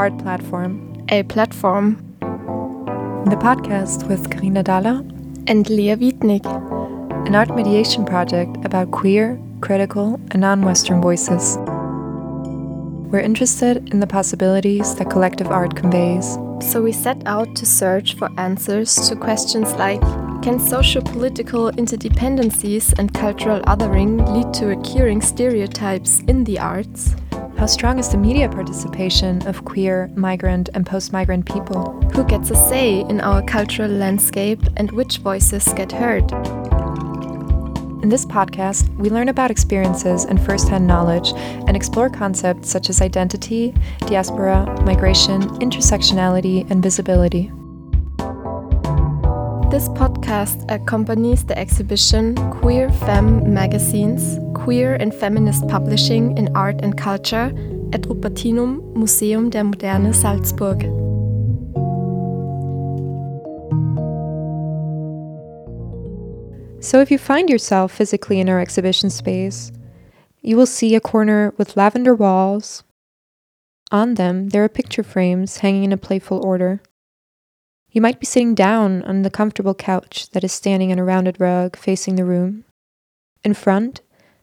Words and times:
Art 0.00 0.16
Platform, 0.16 1.04
a 1.10 1.22
platform, 1.24 1.96
the 3.26 3.36
podcast 3.36 4.08
with 4.08 4.30
Carina 4.30 4.62
Dalla 4.62 5.04
and 5.46 5.68
Lea 5.68 5.94
Wietnig, 5.94 6.46
an 7.26 7.34
art 7.34 7.54
mediation 7.54 8.06
project 8.06 8.56
about 8.64 8.92
queer, 8.92 9.38
critical, 9.60 10.18
and 10.30 10.40
non 10.40 10.62
Western 10.62 11.02
voices. 11.02 11.58
We're 13.12 13.20
interested 13.20 13.90
in 13.92 14.00
the 14.00 14.06
possibilities 14.06 14.94
that 14.94 15.10
collective 15.10 15.48
art 15.48 15.76
conveys. 15.76 16.38
So 16.62 16.80
we 16.80 16.92
set 16.92 17.20
out 17.26 17.54
to 17.56 17.66
search 17.66 18.14
for 18.14 18.30
answers 18.38 18.94
to 19.06 19.14
questions 19.14 19.70
like 19.74 20.00
Can 20.40 20.58
socio 20.58 21.02
political 21.02 21.70
interdependencies 21.72 22.98
and 22.98 23.12
cultural 23.12 23.60
othering 23.64 24.16
lead 24.32 24.54
to 24.54 24.64
recurring 24.64 25.20
stereotypes 25.20 26.20
in 26.20 26.44
the 26.44 26.58
arts? 26.58 27.14
How 27.60 27.66
strong 27.66 27.98
is 27.98 28.08
the 28.08 28.16
media 28.16 28.48
participation 28.48 29.46
of 29.46 29.66
queer, 29.66 30.10
migrant, 30.14 30.70
and 30.72 30.86
post 30.86 31.12
migrant 31.12 31.44
people? 31.44 31.92
Who 32.14 32.24
gets 32.24 32.50
a 32.50 32.56
say 32.56 33.00
in 33.00 33.20
our 33.20 33.42
cultural 33.42 33.90
landscape 33.90 34.62
and 34.78 34.90
which 34.92 35.18
voices 35.18 35.70
get 35.74 35.92
heard? 35.92 36.32
In 38.02 38.08
this 38.08 38.24
podcast, 38.24 38.88
we 38.96 39.10
learn 39.10 39.28
about 39.28 39.50
experiences 39.50 40.24
and 40.24 40.42
firsthand 40.42 40.86
knowledge 40.86 41.34
and 41.36 41.76
explore 41.76 42.08
concepts 42.08 42.70
such 42.70 42.88
as 42.88 43.02
identity, 43.02 43.74
diaspora, 44.06 44.64
migration, 44.86 45.42
intersectionality, 45.58 46.66
and 46.70 46.82
visibility. 46.82 47.52
This 49.70 49.88
podcast 49.90 50.68
accompanies 50.68 51.44
the 51.44 51.56
exhibition 51.56 52.34
Queer 52.50 52.90
Femme 52.90 53.54
Magazines, 53.54 54.40
Queer 54.52 54.96
and 54.96 55.14
Feminist 55.14 55.68
Publishing 55.68 56.36
in 56.36 56.48
Art 56.56 56.80
and 56.82 56.98
Culture 56.98 57.52
at 57.92 58.02
Rupertinum 58.02 58.96
Museum 58.96 59.48
der 59.48 59.62
Moderne 59.62 60.12
Salzburg. 60.12 60.80
So, 66.82 67.00
if 67.00 67.12
you 67.12 67.18
find 67.18 67.48
yourself 67.48 67.92
physically 67.92 68.40
in 68.40 68.48
our 68.48 68.58
exhibition 68.58 69.08
space, 69.08 69.70
you 70.40 70.56
will 70.56 70.66
see 70.66 70.96
a 70.96 71.00
corner 71.00 71.54
with 71.58 71.76
lavender 71.76 72.16
walls. 72.16 72.82
On 73.92 74.14
them, 74.14 74.48
there 74.48 74.64
are 74.64 74.68
picture 74.68 75.04
frames 75.04 75.58
hanging 75.58 75.84
in 75.84 75.92
a 75.92 75.96
playful 75.96 76.44
order. 76.44 76.82
You 77.92 78.00
might 78.00 78.20
be 78.20 78.26
sitting 78.26 78.54
down 78.54 79.02
on 79.02 79.22
the 79.22 79.30
comfortable 79.30 79.74
couch 79.74 80.30
that 80.30 80.44
is 80.44 80.52
standing 80.52 80.92
on 80.92 80.98
a 80.98 81.04
rounded 81.04 81.40
rug 81.40 81.76
facing 81.76 82.14
the 82.14 82.24
room. 82.24 82.64
In 83.42 83.52
front 83.52 84.00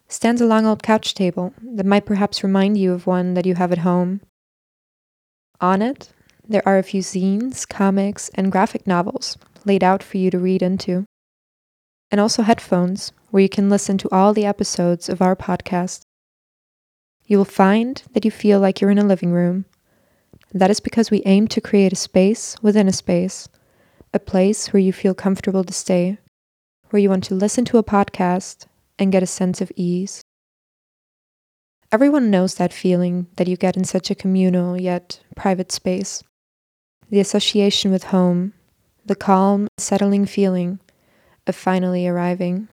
stands 0.10 0.42
a 0.42 0.46
long 0.46 0.66
old 0.66 0.84
couch 0.84 1.14
table 1.14 1.54
that 1.62 1.86
might 1.86 2.06
perhaps 2.06 2.44
remind 2.44 2.78
you 2.78 2.92
of 2.92 3.08
one 3.08 3.36
that 3.36 3.46
you 3.46 3.56
have 3.56 3.72
at 3.72 3.80
home. 3.80 4.20
On 5.62 5.82
it, 5.82 6.12
there 6.48 6.66
are 6.68 6.78
a 6.78 6.84
few 6.84 7.02
zines, 7.02 7.68
comics, 7.68 8.30
and 8.36 8.52
graphic 8.52 8.86
novels 8.86 9.38
laid 9.64 9.84
out 9.84 10.04
for 10.04 10.18
you 10.18 10.30
to 10.30 10.40
read 10.40 10.62
into. 10.62 11.06
And 12.12 12.20
also 12.20 12.44
headphones 12.44 13.12
where 13.32 13.44
you 13.44 13.50
can 13.50 13.70
listen 13.70 13.98
to 14.00 14.10
all 14.12 14.34
the 14.34 14.46
episodes 14.46 15.10
of 15.10 15.22
our 15.22 15.36
podcast. 15.36 16.02
You 17.26 17.38
will 17.38 17.46
find 17.46 18.02
that 18.14 18.24
you 18.26 18.32
feel 18.32 18.60
like 18.60 18.80
you're 18.80 18.92
in 18.92 18.98
a 18.98 19.04
living 19.04 19.32
room 19.32 19.66
that 20.54 20.70
is 20.70 20.80
because 20.80 21.12
we 21.12 21.22
aim 21.26 21.48
to 21.50 21.62
create 21.62 21.94
a 21.94 21.98
space 21.98 22.56
within 22.62 22.88
a 22.88 22.94
space, 22.94 23.48
a 24.14 24.20
place 24.20 24.72
where 24.72 24.82
you 24.82 24.94
feel 24.94 25.14
comfortable 25.14 25.64
to 25.64 25.74
stay, 25.74 26.18
where 26.90 27.02
you 27.02 27.10
want 27.10 27.26
to 27.26 27.36
listen 27.36 27.66
to 27.66 27.78
a 27.78 27.84
podcast 27.84 28.66
and 28.98 29.12
get 29.12 29.24
a 29.24 29.28
sense 29.28 29.62
of 29.62 29.72
ease. 29.76 30.22
Everyone 31.92 32.30
knows 32.30 32.56
that 32.56 32.74
feeling 32.74 33.28
that 33.38 33.48
you 33.48 33.56
get 33.56 33.78
in 33.78 33.84
such 33.84 34.12
a 34.12 34.16
communal 34.16 34.80
yet 34.80 35.20
private 35.36 35.72
space. 35.72 36.24
The 37.10 37.20
association 37.20 37.92
with 37.92 38.06
home, 38.06 38.54
the 39.06 39.16
calm, 39.16 39.68
settling 39.78 40.26
feeling 40.26 40.80
of 41.46 41.56
finally 41.56 42.08
arriving. 42.08 42.68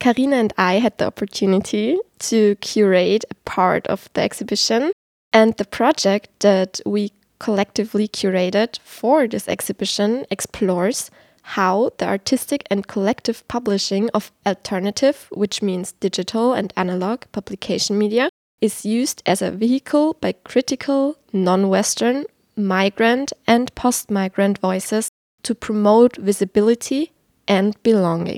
Carina 0.00 0.36
and 0.36 0.52
I 0.56 0.74
had 0.74 0.96
the 0.96 1.06
opportunity 1.06 1.98
to 2.20 2.54
curate 2.56 3.24
a 3.30 3.34
part 3.44 3.86
of 3.88 4.08
the 4.14 4.22
exhibition 4.22 4.92
and 5.32 5.54
the 5.56 5.64
project 5.64 6.28
that 6.40 6.80
we 6.86 7.12
collectively 7.38 8.08
curated 8.08 8.78
for 8.80 9.28
this 9.28 9.48
exhibition 9.48 10.26
explores 10.30 11.10
how 11.42 11.90
the 11.98 12.06
artistic 12.06 12.64
and 12.70 12.86
collective 12.86 13.46
publishing 13.48 14.10
of 14.10 14.30
alternative, 14.44 15.28
which 15.32 15.62
means 15.62 15.92
digital 15.92 16.52
and 16.52 16.72
analog 16.76 17.22
publication 17.32 17.96
media, 17.96 18.28
is 18.60 18.84
used 18.84 19.22
as 19.24 19.40
a 19.40 19.50
vehicle 19.50 20.14
by 20.20 20.32
critical, 20.32 21.16
non 21.32 21.68
Western, 21.68 22.24
migrant, 22.56 23.32
and 23.46 23.74
post 23.74 24.10
migrant 24.10 24.58
voices 24.58 25.08
to 25.42 25.54
promote 25.54 26.16
visibility 26.16 27.12
and 27.46 27.80
belonging. 27.82 28.36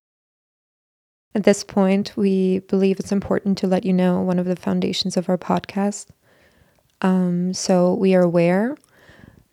At 1.34 1.44
this 1.44 1.64
point, 1.64 2.12
we 2.16 2.60
believe 2.60 3.00
it's 3.00 3.12
important 3.12 3.56
to 3.58 3.66
let 3.66 3.84
you 3.84 3.92
know 3.92 4.20
one 4.20 4.38
of 4.38 4.46
the 4.46 4.56
foundations 4.56 5.16
of 5.16 5.28
our 5.28 5.38
podcast. 5.38 6.06
Um, 7.02 7.54
so 7.54 7.94
we 7.94 8.14
are 8.14 8.22
aware 8.22 8.76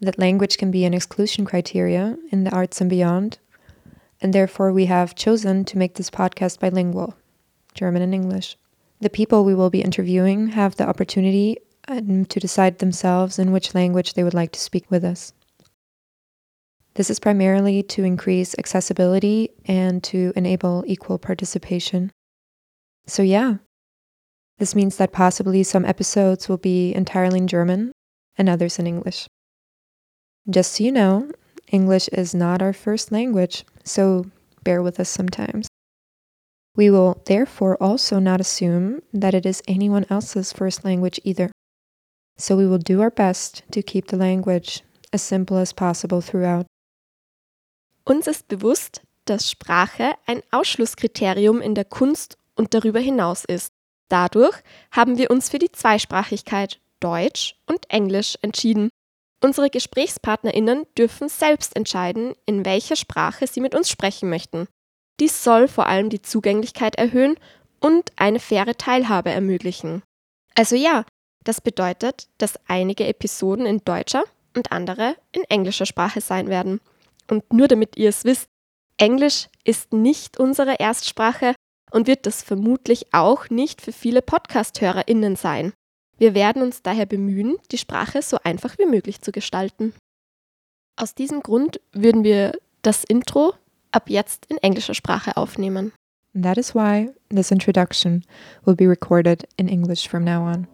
that 0.02 0.20
language 0.20 0.58
can 0.58 0.72
be 0.72 0.86
an 0.86 0.94
exclusion 0.94 1.46
criteria 1.46 2.18
in 2.32 2.44
the 2.44 2.52
arts 2.52 2.82
and 2.82 2.90
beyond, 2.90 3.40
and 4.22 4.34
therefore 4.34 4.72
we 4.72 4.86
have 4.86 5.16
chosen 5.16 5.66
to 5.66 5.78
make 5.78 5.96
this 5.96 6.10
podcast 6.10 6.60
bilingual, 6.60 7.16
German 7.74 8.02
and 8.02 8.14
English. 8.14 8.58
The 9.00 9.10
people 9.10 9.46
we 9.46 9.56
will 9.56 9.70
be 9.70 9.82
interviewing 9.82 10.50
have 10.50 10.76
the 10.76 10.88
opportunity 10.88 11.58
um, 11.88 12.26
to 12.26 12.40
decide 12.40 12.80
themselves 12.80 13.40
in 13.40 13.52
which 13.52 13.76
language 13.76 14.14
they 14.14 14.24
would 14.24 14.34
like 14.34 14.52
to 14.52 14.60
speak 14.60 14.90
with 14.90 15.04
us. 15.04 15.34
This 16.96 17.10
is 17.12 17.20
primarily 17.20 17.84
to 17.84 18.04
increase 18.04 18.56
accessibility 18.58 19.52
and 19.66 20.04
to 20.06 20.34
enable 20.36 20.84
equal 20.88 21.20
participation. 21.20 22.12
So, 23.06 23.22
yeah, 23.22 23.58
this 24.60 24.76
means 24.76 24.98
that 24.98 25.12
possibly 25.12 25.64
some 25.64 25.86
episodes 25.86 26.50
will 26.50 26.58
be 26.58 26.94
entirely 26.94 27.38
in 27.38 27.48
German 27.48 27.92
and 28.38 28.50
others 28.50 28.80
in 28.80 28.88
English. 28.88 29.28
Just 30.50 30.74
so 30.74 30.84
you 30.84 30.92
know, 30.92 31.30
English 31.72 32.08
is 32.10 32.34
not 32.34 32.62
our 32.62 32.74
first 32.74 33.12
language, 33.12 33.66
so 33.84 34.26
bear 34.64 34.82
with 34.82 35.00
us 35.00 35.10
sometimes. 35.10 35.68
We 36.76 36.90
will 36.90 37.22
therefore 37.26 37.76
also 37.82 38.20
not 38.20 38.40
assume 38.40 39.02
that 39.12 39.34
it 39.34 39.46
is 39.46 39.64
anyone 39.68 40.06
else's 40.10 40.54
first 40.54 40.86
language 40.86 41.20
either. 41.24 41.52
So 42.38 42.56
we 42.56 42.68
will 42.68 42.78
do 42.78 43.02
our 43.02 43.10
best 43.10 43.64
to 43.72 43.82
keep 43.82 44.08
the 44.08 44.18
language 44.18 44.84
as 45.12 45.24
simple 45.24 45.58
as 45.58 45.74
possible 45.74 46.22
throughout. 46.22 46.68
Uns 48.06 48.28
ist 48.28 48.48
bewusst, 48.48 49.02
dass 49.26 49.50
Sprache 49.50 50.14
ein 50.28 50.42
Ausschlusskriterium 50.52 51.62
in 51.62 51.74
der 51.74 51.84
Kunst 51.84 52.38
und 52.56 52.74
darüber 52.74 53.00
hinaus 53.00 53.44
ist. 53.44 53.70
Dadurch 54.10 54.58
haben 54.92 55.18
wir 55.18 55.32
uns 55.32 55.50
für 55.50 55.60
die 55.60 55.72
Zweisprachigkeit 55.72 56.80
Deutsch 57.00 57.56
und 57.66 57.90
Englisch 57.90 58.38
entschieden. 58.42 58.90
Unsere 59.44 59.70
Gesprächspartnerinnen 59.70 60.86
dürfen 60.98 61.30
selbst 61.30 61.76
entscheiden, 61.76 62.34
in 62.46 62.66
welcher 62.66 62.96
Sprache 62.96 63.46
sie 63.46 63.62
mit 63.62 63.76
uns 63.76 63.90
sprechen 63.90 64.30
möchten. 64.30 64.68
Dies 65.20 65.44
soll 65.44 65.68
vor 65.68 65.88
allem 65.88 66.10
die 66.10 66.22
Zugänglichkeit 66.22 66.96
erhöhen 66.96 67.36
und 67.80 68.12
eine 68.16 68.40
faire 68.40 68.76
Teilhabe 68.78 69.30
ermöglichen. 69.30 70.02
Also 70.56 70.76
ja, 70.76 71.06
das 71.44 71.62
bedeutet, 71.62 72.28
dass 72.40 72.60
einige 72.68 73.06
Episoden 73.06 73.66
in 73.66 73.84
deutscher 73.86 74.24
und 74.56 74.72
andere 74.72 75.16
in 75.32 75.44
englischer 75.44 75.86
Sprache 75.86 76.22
sein 76.22 76.48
werden. 76.50 76.82
Und 77.30 77.54
nur 77.54 77.68
damit 77.68 77.96
ihr 77.98 78.10
es 78.10 78.26
wisst, 78.26 78.48
Englisch 78.98 79.48
ist 79.64 79.94
nicht 79.94 80.40
unsere 80.40 80.80
Erstsprache 80.80 81.54
und 81.92 82.08
wird 82.08 82.26
das 82.26 82.44
vermutlich 82.44 83.14
auch 83.14 83.50
nicht 83.50 83.82
für 83.82 83.92
viele 83.92 84.22
Podcast-HörerInnen 84.22 85.36
sein. 85.36 85.74
Wir 86.18 86.34
werden 86.34 86.62
uns 86.62 86.82
daher 86.82 87.06
bemühen, 87.06 87.58
die 87.72 87.78
Sprache 87.78 88.22
so 88.22 88.38
einfach 88.44 88.78
wie 88.78 88.86
möglich 88.88 89.22
zu 89.22 89.32
gestalten. 89.32 89.94
Aus 90.96 91.14
diesem 91.14 91.42
Grund 91.42 91.80
würden 91.92 92.24
wir 92.24 92.54
das 92.82 93.04
Intro 93.04 93.54
ab 93.92 94.10
jetzt 94.10 94.46
in 94.48 94.58
englischer 94.58 94.94
Sprache 94.94 95.38
aufnehmen. 95.38 95.94
that 96.34 96.58
is 96.58 96.76
why 96.76 97.10
this 97.30 97.52
introduction 97.52 98.24
will 98.66 98.76
be 98.76 98.88
recorded 98.88 99.48
in 99.58 99.68
English 99.68 100.08
from 100.08 100.24
now 100.24 100.44
on. 100.44 100.68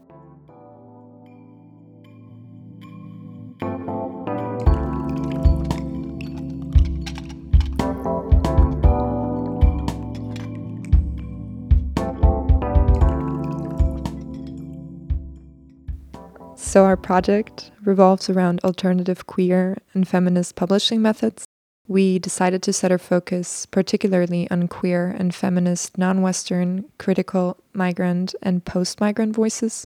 So, 16.73 16.85
our 16.85 16.97
project 16.97 17.69
revolves 17.83 18.31
around 18.31 18.61
alternative 18.63 19.27
queer 19.27 19.77
and 19.93 20.07
feminist 20.07 20.55
publishing 20.55 21.03
methods. 21.03 21.45
We 21.87 22.17
decided 22.17 22.63
to 22.63 22.73
set 22.73 22.91
our 22.91 22.97
focus 22.97 23.67
particularly 23.67 24.49
on 24.49 24.67
queer 24.67 25.15
and 25.15 25.35
feminist, 25.35 25.99
non 25.99 26.23
Western, 26.23 26.85
critical, 26.97 27.57
migrant, 27.73 28.33
and 28.41 28.65
post 28.65 28.99
migrant 28.99 29.35
voices. 29.35 29.85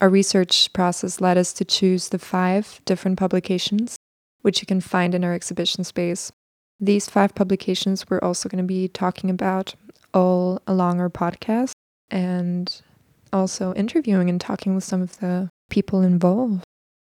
Our 0.00 0.08
research 0.08 0.72
process 0.72 1.20
led 1.20 1.36
us 1.36 1.52
to 1.54 1.64
choose 1.64 2.10
the 2.10 2.20
five 2.20 2.80
different 2.84 3.18
publications, 3.18 3.96
which 4.42 4.60
you 4.60 4.66
can 4.66 4.80
find 4.80 5.16
in 5.16 5.24
our 5.24 5.34
exhibition 5.34 5.82
space. 5.82 6.30
These 6.78 7.10
five 7.10 7.34
publications 7.34 8.08
we're 8.08 8.20
also 8.20 8.48
going 8.48 8.62
to 8.62 8.68
be 8.68 8.86
talking 8.86 9.30
about 9.30 9.74
all 10.14 10.62
along 10.64 11.00
our 11.00 11.10
podcast 11.10 11.72
and 12.08 12.82
also 13.32 13.74
interviewing 13.74 14.30
and 14.30 14.40
talking 14.40 14.76
with 14.76 14.84
some 14.84 15.02
of 15.02 15.18
the 15.18 15.50
people 15.68 16.02
involved. 16.02 16.64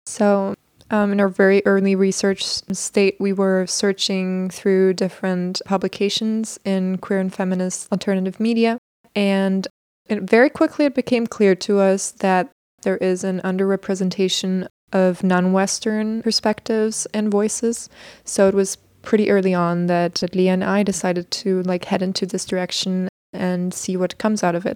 So, 0.06 0.56
um, 0.92 1.12
in 1.12 1.20
our 1.20 1.30
very 1.30 1.66
early 1.66 1.96
research 1.96 2.44
state, 2.44 3.18
we 3.20 3.34
were 3.34 3.66
searching 3.66 4.50
through 4.50 4.94
different 4.94 5.62
publications 5.66 6.60
in 6.64 6.98
queer 7.00 7.20
and 7.20 7.34
feminist 7.34 7.92
alternative 7.92 8.40
media. 8.40 8.78
And 9.16 9.68
very 10.10 10.50
quickly, 10.50 10.86
it 10.86 10.94
became 10.94 11.26
clear 11.26 11.56
to 11.56 11.80
us 11.80 12.12
that 12.12 12.52
there 12.84 12.98
is 12.98 13.24
an 13.24 13.42
underrepresentation 13.42 14.68
of 14.94 15.24
non 15.24 15.54
Western 15.54 16.22
perspectives 16.22 17.08
and 17.14 17.32
voices. 17.32 17.90
So, 18.24 18.48
it 18.48 18.54
was 18.54 18.78
pretty 19.02 19.30
early 19.30 19.54
on 19.54 19.88
that, 19.88 20.16
that 20.16 20.36
Lea 20.36 20.50
and 20.50 20.64
I 20.64 20.84
decided 20.84 21.32
to 21.32 21.62
like 21.64 21.86
head 21.86 22.02
into 22.02 22.26
this 22.26 22.46
direction 22.46 23.08
and 23.34 23.74
see 23.74 23.96
what 23.98 24.18
comes 24.18 24.44
out 24.44 24.56
of 24.56 24.66
it. 24.66 24.76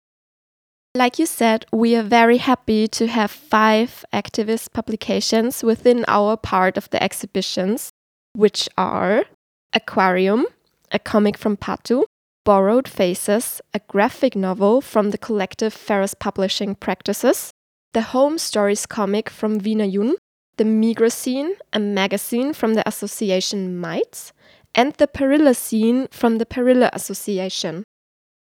Like 0.99 1.17
you 1.17 1.27
said, 1.27 1.65
we 1.71 1.95
are 1.95 2.03
very 2.03 2.39
happy 2.39 2.85
to 2.89 3.07
have 3.07 3.31
five 3.31 4.03
activist 4.11 4.73
publications 4.73 5.63
within 5.63 6.03
our 6.09 6.35
part 6.35 6.75
of 6.75 6.89
the 6.89 7.01
exhibitions, 7.01 7.93
which 8.35 8.67
are 8.77 9.23
Aquarium, 9.71 10.45
a 10.91 10.99
comic 10.99 11.37
from 11.37 11.55
Patu, 11.55 12.03
Borrowed 12.43 12.89
Faces, 12.89 13.61
a 13.73 13.79
graphic 13.87 14.35
novel 14.35 14.81
from 14.81 15.11
the 15.11 15.17
collective 15.17 15.73
Fehras 15.73 16.19
Publishing 16.19 16.75
Practices, 16.75 17.53
the 17.93 18.11
Home 18.11 18.37
Stories 18.37 18.85
comic 18.85 19.29
from 19.29 19.57
Vina 19.57 19.85
Yun, 19.85 20.17
the 20.57 20.65
Migrazine, 20.65 21.51
a 21.71 21.79
magazine 21.79 22.51
from 22.51 22.73
the 22.73 22.85
association 22.85 23.81
maiz, 23.81 24.33
and 24.75 24.91
the 24.95 25.07
Perilla 25.07 25.51
Zine 25.51 26.11
from 26.11 26.39
the 26.39 26.45
Perilla 26.45 26.89
Association. 26.91 27.85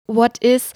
What 0.07 0.39
is 0.41 0.73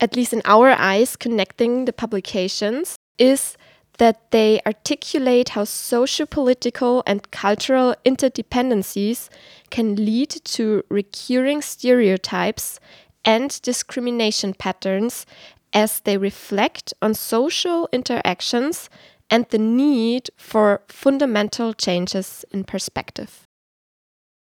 at 0.00 0.16
least 0.16 0.32
in 0.32 0.42
our 0.44 0.70
eyes, 0.70 1.16
connecting 1.16 1.84
the 1.84 1.92
publications 1.92 2.96
is 3.18 3.56
that 3.98 4.30
they 4.30 4.60
articulate 4.66 5.50
how 5.50 5.64
socio-political 5.64 7.02
and 7.06 7.30
cultural 7.30 7.94
interdependencies 8.04 9.30
can 9.70 9.96
lead 9.96 10.30
to 10.44 10.84
recurring 10.90 11.62
stereotypes 11.62 12.78
and 13.24 13.60
discrimination 13.62 14.52
patterns 14.54 15.24
as 15.72 16.00
they 16.00 16.16
reflect 16.16 16.92
on 17.00 17.14
social 17.14 17.88
interactions 17.92 18.88
and 19.30 19.46
the 19.48 19.58
need 19.58 20.30
for 20.36 20.82
fundamental 20.88 21.72
changes 21.74 22.44
in 22.52 22.64
perspective. 22.64 23.45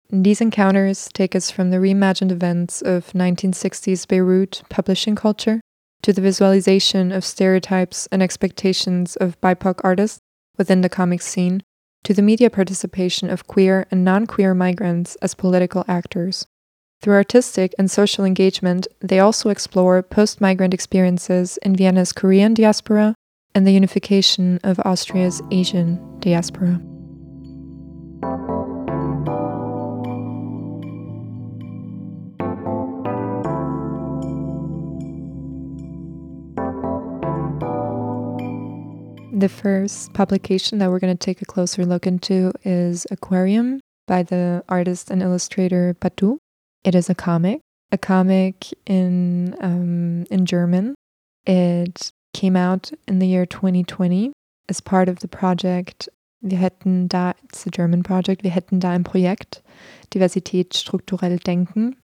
These 0.09 0.39
encounters 0.39 1.09
take 1.13 1.35
us 1.35 1.51
from 1.51 1.69
the 1.69 1.77
reimagined 1.77 2.31
events 2.31 2.81
of 2.81 3.11
1960s 3.11 4.07
Beirut 4.07 4.63
publishing 4.69 5.15
culture 5.15 5.59
to 6.01 6.13
the 6.13 6.21
visualization 6.21 7.11
of 7.11 7.25
stereotypes 7.25 8.07
and 8.11 8.23
expectations 8.23 9.17
of 9.17 9.39
BIPOC 9.41 9.81
artists 9.83 10.19
within 10.57 10.81
the 10.81 10.89
comic 10.89 11.21
scene 11.21 11.61
to 12.03 12.13
the 12.13 12.21
media 12.21 12.49
participation 12.49 13.29
of 13.29 13.47
queer 13.47 13.85
and 13.91 14.05
non 14.05 14.25
queer 14.25 14.53
migrants 14.53 15.15
as 15.17 15.33
political 15.33 15.83
actors. 15.89 16.47
Through 17.01 17.15
artistic 17.15 17.75
and 17.77 17.91
social 17.91 18.23
engagement, 18.23 18.87
they 19.01 19.19
also 19.19 19.49
explore 19.49 20.01
post 20.01 20.39
migrant 20.39 20.73
experiences 20.73 21.57
in 21.57 21.75
Vienna's 21.75 22.13
Korean 22.13 22.53
diaspora 22.53 23.13
and 23.53 23.67
the 23.67 23.73
unification 23.73 24.59
of 24.63 24.79
Austria's 24.85 25.41
Asian 25.51 26.19
diaspora. 26.21 26.79
The 39.47 39.53
first 39.53 40.11
publication 40.11 40.79
that 40.79 40.89
we're 40.89 40.99
going 40.99 41.15
to 41.15 41.25
take 41.25 41.41
a 41.41 41.45
closer 41.45 41.85
look 41.85 42.05
into 42.05 42.51
is 42.65 43.07
Aquarium 43.09 43.79
by 44.05 44.21
the 44.21 44.61
artist 44.67 45.09
and 45.09 45.23
illustrator 45.23 45.95
Patu. 46.01 46.37
It 46.83 46.95
is 46.95 47.09
a 47.09 47.15
comic, 47.15 47.61
a 47.93 47.97
comic 47.97 48.73
in 48.85 49.55
um, 49.61 50.25
in 50.29 50.45
German. 50.45 50.95
It 51.45 52.11
came 52.33 52.57
out 52.57 52.91
in 53.07 53.19
the 53.19 53.27
year 53.27 53.45
2020 53.45 54.33
as 54.67 54.81
part 54.81 55.07
of 55.07 55.19
the 55.19 55.29
project 55.29 56.09
Wir 56.41 56.57
hätten 56.57 57.07
da, 57.07 57.31
it's 57.45 57.65
a 57.65 57.71
German 57.71 58.03
project, 58.03 58.43
wir 58.43 58.51
hätten 58.51 58.81
da 58.81 58.91
ein 58.91 59.05
Projekt, 59.05 59.63
Diversität 60.13 60.75
strukturell 60.75 61.37
denken. 61.39 61.95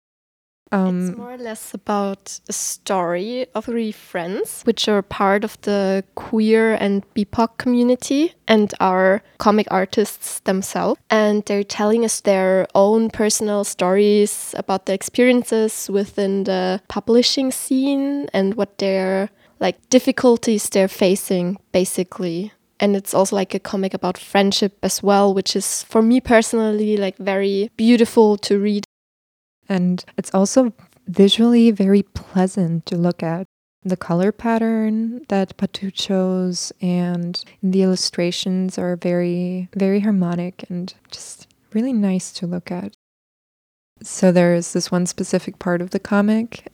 Um, 0.73 1.07
it's 1.09 1.17
more 1.17 1.33
or 1.33 1.37
less 1.37 1.75
about 1.75 2.39
a 2.49 2.53
story 2.53 3.45
of 3.53 3.65
three 3.65 3.91
friends, 3.91 4.63
which 4.63 4.89
are 4.89 5.03
part 5.03 5.43
of 5.43 5.61
the 5.61 6.03
queer 6.15 6.73
and 6.73 7.05
BIPOC 7.13 7.57
community 7.59 8.33
and 8.47 8.73
are 8.79 9.21
comic 9.37 9.67
artists 9.69 10.39
themselves. 10.41 10.99
And 11.11 11.45
they're 11.45 11.63
telling 11.63 12.03
us 12.03 12.21
their 12.21 12.67
own 12.73 13.11
personal 13.11 13.63
stories 13.63 14.55
about 14.57 14.87
their 14.87 14.95
experiences 14.95 15.89
within 15.91 16.45
the 16.45 16.81
publishing 16.87 17.51
scene 17.51 18.27
and 18.33 18.55
what 18.55 18.79
their 18.79 19.29
like 19.59 19.77
difficulties 19.89 20.67
they're 20.69 20.87
facing, 20.87 21.57
basically 21.71 22.51
and 22.79 22.95
it's 22.95 23.13
also 23.13 23.35
like 23.35 23.53
a 23.53 23.59
comic 23.59 23.93
about 23.93 24.17
friendship 24.17 24.77
as 24.83 25.01
well 25.01 25.33
which 25.33 25.55
is 25.55 25.83
for 25.83 26.01
me 26.01 26.19
personally 26.19 26.97
like 26.97 27.15
very 27.17 27.69
beautiful 27.77 28.35
to 28.35 28.59
read 28.59 28.85
and 29.69 30.03
it's 30.17 30.33
also 30.33 30.73
visually 31.07 31.71
very 31.71 32.03
pleasant 32.03 32.85
to 32.87 32.95
look 32.95 33.23
at. 33.23 33.47
The 33.83 33.97
color 33.97 34.31
pattern 34.31 35.25
that 35.27 35.57
Patu 35.57 35.93
chose 35.93 36.71
and 36.81 37.43
the 37.61 37.81
illustrations 37.81 38.77
are 38.77 38.95
very, 38.95 39.67
very 39.75 39.99
harmonic 39.99 40.63
and 40.69 40.93
just 41.11 41.47
really 41.73 41.91
nice 41.91 42.31
to 42.33 42.47
look 42.47 42.71
at. 42.71 42.93
So 44.01 44.31
there's 44.31 44.73
this 44.73 44.91
one 44.91 45.05
specific 45.05 45.59
part 45.59 45.81
of 45.81 45.89
the 45.89 45.99
comic 45.99 46.71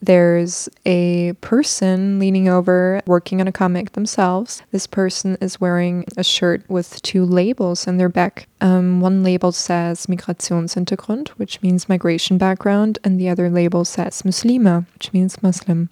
there's 0.00 0.68
a 0.86 1.32
person 1.40 2.18
leaning 2.18 2.48
over 2.48 3.00
working 3.06 3.40
on 3.40 3.48
a 3.48 3.52
comic 3.52 3.92
themselves. 3.92 4.62
This 4.70 4.86
person 4.86 5.36
is 5.40 5.60
wearing 5.60 6.04
a 6.16 6.24
shirt 6.24 6.62
with 6.68 7.02
two 7.02 7.24
labels 7.24 7.88
on 7.88 7.96
their 7.96 8.08
back. 8.08 8.48
Um, 8.60 9.00
one 9.00 9.22
label 9.22 9.52
says 9.52 10.06
Migrationshintergrund, 10.06 11.28
which 11.30 11.60
means 11.62 11.88
migration 11.88 12.38
background, 12.38 12.98
and 13.04 13.20
the 13.20 13.28
other 13.28 13.50
label 13.50 13.84
says 13.84 14.22
Muslima, 14.22 14.86
which 14.94 15.12
means 15.12 15.42
Muslim. 15.42 15.90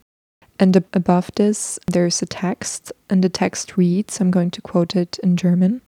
And 0.59 0.77
above 0.95 1.31
this, 1.35 1.79
there's 1.87 2.23
a 2.23 2.27
text, 2.27 2.93
and 3.11 3.23
the 3.23 3.29
text 3.29 3.77
reads 3.77 4.21
I'm 4.21 4.31
going 4.31 4.51
to 4.53 4.63
quote 4.63 4.97
it 4.97 5.19
in 5.23 5.37
German. 5.37 5.83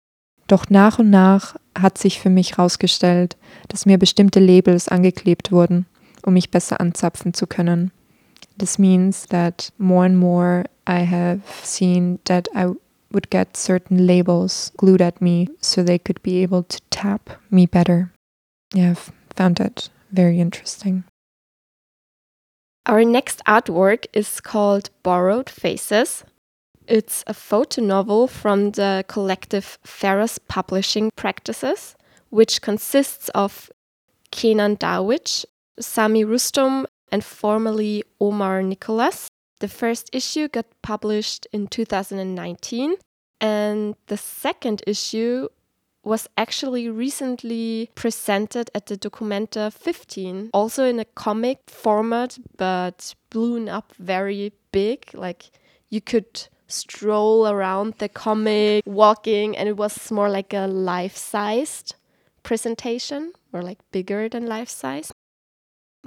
Doch 0.47 0.69
nach 0.69 0.99
und 0.99 1.09
nach 1.09 1.55
hat 1.77 1.97
sich 1.97 2.19
für 2.19 2.29
mich 2.29 2.57
herausgestellt, 2.57 3.37
dass 3.67 3.85
mir 3.85 3.97
bestimmte 3.97 4.39
Labels 4.39 4.87
angeklebt 4.87 5.51
wurden, 5.51 5.85
um 6.23 6.33
mich 6.33 6.49
besser 6.49 6.81
anzapfen 6.81 7.33
zu 7.33 7.45
können. 7.45 7.91
This 8.59 8.77
means 8.77 9.25
that 9.27 9.71
more 9.77 10.05
and 10.05 10.17
more 10.17 10.65
I 10.85 10.99
have 10.99 11.43
seen 11.63 12.19
that 12.25 12.49
I 12.53 12.73
would 13.11 13.29
get 13.29 13.55
certain 13.55 14.05
labels 14.05 14.71
glued 14.77 15.01
at 15.01 15.21
me 15.21 15.47
so 15.61 15.81
they 15.81 15.97
could 15.97 16.21
be 16.21 16.43
able 16.43 16.63
to 16.63 16.81
tap 16.89 17.29
me 17.49 17.65
better. 17.65 18.11
Yeah, 18.73 18.91
I've 18.91 19.11
found 19.33 19.55
that 19.55 19.89
very 20.11 20.39
interesting. 20.41 21.05
Our 22.85 23.05
next 23.05 23.41
artwork 23.47 24.05
is 24.13 24.41
called 24.41 24.89
Borrowed 25.03 25.49
Faces. 25.49 26.25
It's 26.85 27.23
a 27.27 27.33
photo 27.33 27.81
novel 27.81 28.27
from 28.27 28.71
the 28.71 29.05
collective 29.07 29.77
Fehras 29.85 30.37
Publishing 30.49 31.11
Practices, 31.15 31.95
which 32.29 32.61
consists 32.61 33.29
of 33.29 33.71
Kenan 34.31 34.75
Darwich, 34.75 35.45
Sami 35.79 36.25
Rustom, 36.25 36.87
and 37.11 37.23
formerly 37.23 38.03
Omar 38.19 38.61
Nicholas. 38.63 39.27
The 39.59 39.67
first 39.67 40.09
issue 40.13 40.47
got 40.47 40.65
published 40.81 41.47
in 41.51 41.67
2019, 41.67 42.95
and 43.41 43.95
the 44.07 44.17
second 44.17 44.81
issue 44.87 45.49
was 46.03 46.27
actually 46.37 46.89
recently 46.89 47.89
presented 47.95 48.69
at 48.73 48.85
the 48.85 48.97
Documenta 48.97 49.71
15, 49.71 50.49
also 50.53 50.85
in 50.85 50.99
a 50.99 51.05
comic 51.05 51.59
format, 51.67 52.37
but 52.57 53.13
blown 53.29 53.67
up 53.67 53.93
very 53.99 54.53
big. 54.71 55.09
Like 55.13 55.51
you 55.89 55.99
could 56.01 56.47
stroll 56.67 57.47
around 57.47 57.95
the 57.97 58.07
comic, 58.07 58.83
walking, 58.85 59.57
and 59.57 59.67
it 59.67 59.75
was 59.75 60.11
more 60.11 60.29
like 60.29 60.53
a 60.53 60.67
life 60.67 61.17
sized 61.17 61.95
presentation 62.43 63.33
or 63.51 63.61
like 63.61 63.79
bigger 63.91 64.29
than 64.29 64.45
life 64.45 64.69
size. 64.69 65.11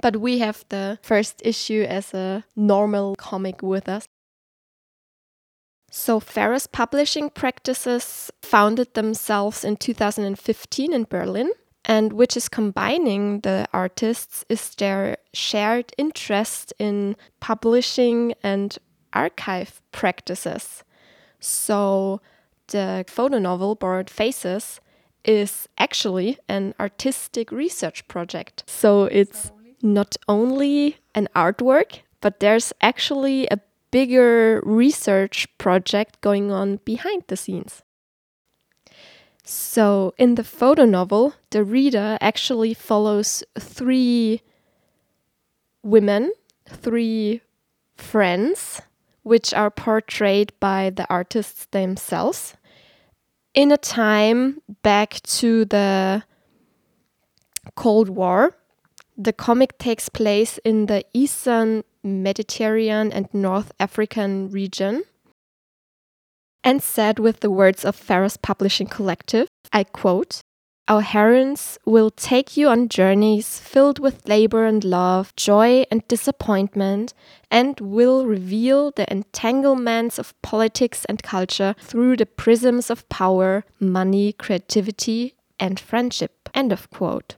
But 0.01 0.17
we 0.17 0.39
have 0.39 0.65
the 0.69 0.99
first 1.01 1.41
issue 1.45 1.85
as 1.87 2.13
a 2.13 2.43
normal 2.55 3.15
comic 3.15 3.61
with 3.61 3.87
us. 3.87 4.05
So, 5.95 6.19
Fehras 6.19 6.67
Publishing 6.71 7.29
Practices 7.29 8.31
founded 8.41 8.95
themselves 8.95 9.63
in 9.63 9.77
2015 9.77 10.91
in 10.91 11.03
Berlin, 11.03 11.51
and 11.85 12.13
which 12.13 12.35
is 12.35 12.49
combining 12.49 13.41
the 13.41 13.67
artists 13.71 14.43
is 14.49 14.73
their 14.75 15.17
shared 15.33 15.93
interest 15.95 16.73
in 16.79 17.15
publishing 17.39 18.33
and 18.41 18.75
archive 19.13 19.83
practices. 19.91 20.83
So, 21.39 22.21
the 22.69 23.05
photo 23.07 23.37
novel 23.37 23.75
Borrowed 23.75 24.09
Faces 24.09 24.81
is 25.23 25.69
actually 25.77 26.39
an 26.49 26.73
artistic 26.79 27.51
research 27.51 28.07
project. 28.07 28.63
So, 28.65 29.03
it's 29.03 29.51
not 29.83 30.17
only 30.27 30.97
an 31.13 31.27
artwork, 31.35 31.99
but 32.21 32.39
there's 32.39 32.73
actually 32.81 33.47
a 33.47 33.59
bigger 33.91 34.61
research 34.65 35.47
project 35.59 36.19
going 36.21 36.51
on 36.51 36.77
behind 36.85 37.23
the 37.27 37.37
scenes. 37.37 37.83
So, 39.43 40.13
in 40.17 40.35
the 40.35 40.43
photo 40.43 40.85
novel, 40.85 41.35
the 41.49 41.63
reader 41.63 42.17
actually 42.21 42.73
follows 42.73 43.43
three 43.59 44.41
women, 45.83 46.31
three 46.67 47.41
friends, 47.95 48.81
which 49.23 49.53
are 49.53 49.69
portrayed 49.69 50.53
by 50.59 50.89
the 50.89 51.05
artists 51.09 51.65
themselves 51.71 52.55
in 53.53 53.71
a 53.71 53.77
time 53.77 54.61
back 54.81 55.21
to 55.23 55.65
the 55.65 56.23
Cold 57.75 58.09
War. 58.09 58.55
The 59.17 59.33
comic 59.33 59.77
takes 59.77 60.09
place 60.09 60.57
in 60.65 60.87
the 60.87 61.05
eastern 61.13 61.83
Mediterranean 62.03 63.11
and 63.11 63.27
North 63.31 63.71
African 63.79 64.49
region. 64.49 65.03
And 66.63 66.81
said 66.81 67.19
with 67.19 67.41
the 67.41 67.51
words 67.51 67.85
of 67.85 67.95
Fehras 67.95 68.41
Publishing 68.41 68.87
Collective, 68.87 69.47
I 69.71 69.83
quote, 69.83 70.41
Our 70.87 71.01
heroines 71.01 71.77
will 71.85 72.09
take 72.09 72.57
you 72.57 72.69
on 72.69 72.89
journeys 72.89 73.59
filled 73.59 73.99
with 73.99 74.27
labor 74.27 74.65
and 74.65 74.83
love, 74.83 75.35
joy 75.35 75.85
and 75.91 76.07
disappointment, 76.07 77.13
and 77.51 77.79
will 77.79 78.25
reveal 78.25 78.91
the 78.91 79.11
entanglements 79.11 80.17
of 80.17 80.33
politics 80.41 81.05
and 81.05 81.21
culture 81.21 81.75
through 81.79 82.17
the 82.17 82.25
prisms 82.25 82.89
of 82.89 83.07
power, 83.09 83.63
money, 83.79 84.33
creativity, 84.33 85.35
and 85.59 85.79
friendship. 85.79 86.49
End 86.55 86.71
of 86.71 86.89
quote. 86.89 87.35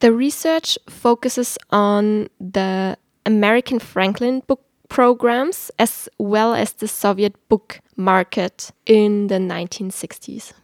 The 0.00 0.12
research 0.12 0.78
focuses 0.88 1.58
on 1.68 2.28
the 2.40 2.96
American 3.26 3.78
Franklin 3.78 4.42
book 4.46 4.64
programs 4.88 5.70
as 5.78 6.08
well 6.18 6.54
as 6.54 6.72
the 6.72 6.88
Soviet 6.88 7.36
book 7.50 7.80
market 7.96 8.70
in 8.86 9.26
the 9.26 9.36
1960s. 9.36 10.54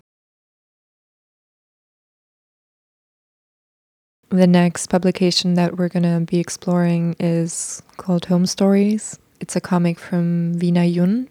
The 4.31 4.47
next 4.47 4.89
publication 4.89 5.55
that 5.55 5.77
we're 5.77 5.89
going 5.89 6.03
to 6.03 6.25
be 6.25 6.41
exploring 6.41 7.15
is 7.21 7.83
called 7.99 8.25
Home 8.27 8.47
Stories. 8.47 9.19
It's 9.39 9.55
a 9.55 9.61
comic 9.61 9.99
from 9.99 10.55
Vina 10.55 10.85
Yun. 10.85 11.29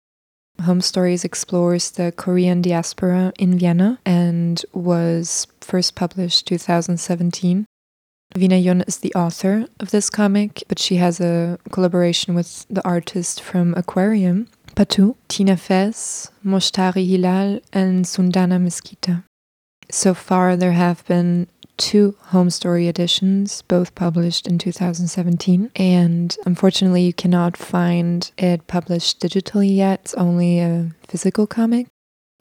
Home 0.62 0.80
Stories 0.80 1.26
explores 1.26 1.92
the 1.92 2.14
Korean 2.16 2.62
diaspora 2.62 3.34
in 3.38 3.58
Vienna 3.58 4.00
and 4.06 4.64
was 4.74 5.48
first 5.60 5.96
published 5.96 6.46
2017. 6.48 7.66
Vina 8.34 8.58
Yun 8.58 8.82
is 8.82 8.98
the 8.98 9.14
author 9.14 9.66
of 9.80 9.92
this 9.92 10.10
comic, 10.10 10.64
but 10.68 10.80
she 10.80 10.98
has 10.98 11.20
a 11.20 11.58
collaboration 11.72 12.36
with 12.36 12.66
the 12.70 12.86
artist 12.86 13.42
from 13.42 13.74
Aquarium, 13.76 14.48
Patu, 14.76 15.16
Tina 15.30 15.56
Fez, 15.56 16.32
Moshtari 16.44 17.08
Hilal, 17.08 17.62
and 17.72 18.06
Sunanda 18.06 18.60
Mesquita. 18.60 19.24
So 19.90 20.14
far, 20.14 20.58
there 20.58 20.74
have 20.74 21.06
been 21.06 21.48
two 21.78 22.16
home 22.28 22.50
story 22.50 22.88
editions, 22.88 23.62
both 23.64 23.96
published 23.96 24.48
in 24.48 24.58
2017. 24.58 25.72
And 25.76 26.36
unfortunately, 26.46 27.04
you 27.04 27.14
cannot 27.14 27.58
find 27.58 28.32
it 28.38 28.68
published 28.68 29.22
digitally 29.22 29.76
yet. 29.76 30.02
It's 30.04 30.14
only 30.16 30.60
a 30.60 30.92
physical 31.08 31.48
comic. 31.48 31.88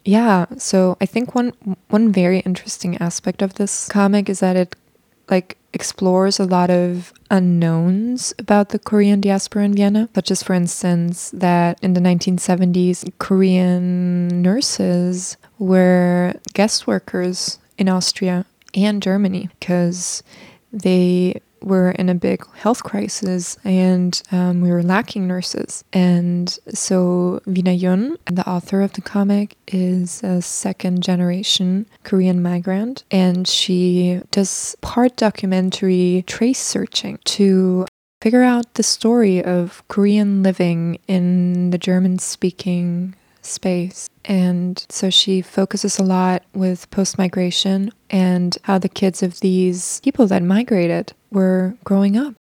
Yeah, 0.05 0.47
so 0.59 0.97
I 1.01 1.07
think 1.07 1.35
one 1.35 1.53
one 1.89 2.13
very 2.13 2.41
interesting 2.41 2.99
aspect 2.99 3.41
of 3.41 3.55
this 3.55 3.89
comic 3.89 4.29
is 4.29 4.41
that 4.41 4.57
it 4.57 4.77
like 5.31 5.57
explores 5.75 6.39
a 6.39 6.45
lot 6.45 6.71
of 6.71 7.13
unknowns 7.31 8.33
about 8.39 8.71
the 8.71 8.79
Korean 8.79 9.21
diaspora 9.21 9.65
in 9.65 9.75
Vienna, 9.75 10.09
such 10.15 10.31
as, 10.31 10.43
for 10.43 10.55
instance, 10.55 11.31
that 11.31 11.79
in 11.83 11.95
the 11.95 12.01
1970s, 12.01 13.11
Korean 13.19 14.29
nurses 14.41 15.37
were 15.59 16.35
guest 16.55 16.87
workers 16.87 17.59
in 17.77 17.89
Austria 17.89 18.47
and 18.75 19.03
Germany 19.03 19.51
because 19.59 20.23
they 20.73 21.41
were 21.65 21.91
in 21.93 22.09
a 22.09 22.15
big 22.15 22.47
health 22.55 22.83
crisis 22.83 23.57
and 23.65 24.23
um, 24.31 24.61
we 24.61 24.71
were 24.71 24.83
lacking 24.83 25.27
nurses. 25.27 25.85
And 25.93 26.49
so 26.69 27.41
Vina 27.47 27.73
Yun, 27.73 28.17
the 28.27 28.49
author 28.49 28.83
of 28.83 28.93
the 28.93 29.01
comic, 29.01 29.57
is 29.67 30.23
a 30.23 30.43
second 30.43 31.03
generation 31.03 31.87
Korean 32.03 32.43
migrant 32.43 33.05
and 33.11 33.49
she 33.49 34.21
does 34.31 34.77
part 34.81 35.17
documentary 35.17 36.25
trace 36.27 36.61
searching 36.61 37.19
to 37.25 37.87
figure 38.21 38.43
out 38.43 38.75
the 38.75 38.83
story 38.83 39.43
of 39.45 39.83
Korean 39.89 40.43
living 40.43 40.99
in 41.07 41.71
the 41.71 41.79
German 41.79 42.19
speaking 42.19 43.15
space. 43.45 44.09
And 44.25 44.85
so 44.89 45.11
she 45.11 45.43
focuses 45.43 45.99
a 45.99 46.03
lot 46.03 46.43
with 46.55 46.91
post 46.91 47.19
migration 47.19 47.93
and 48.11 48.57
how 48.63 48.79
the 48.79 48.89
kids 48.89 49.23
of 49.23 49.41
these 49.41 50.01
people 50.03 50.27
that 50.29 50.43
migrated 50.43 51.13
were 51.31 51.77
growing 51.85 52.17
up. 52.17 52.35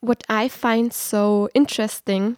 What 0.00 0.22
I 0.28 0.48
find 0.48 0.92
so 0.92 1.48
interesting 1.54 2.36